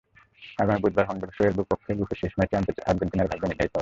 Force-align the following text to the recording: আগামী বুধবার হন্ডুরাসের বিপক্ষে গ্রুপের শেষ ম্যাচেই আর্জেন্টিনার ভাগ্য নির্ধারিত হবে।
আগামী 0.57 0.79
বুধবার 0.83 1.07
হন্ডুরাসের 1.09 1.55
বিপক্ষে 1.57 1.91
গ্রুপের 1.97 2.19
শেষ 2.21 2.31
ম্যাচেই 2.37 2.57
আর্জেন্টিনার 2.89 3.29
ভাগ্য 3.29 3.43
নির্ধারিত 3.43 3.59
হবে। 3.59 3.69